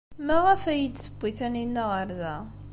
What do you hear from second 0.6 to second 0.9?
ay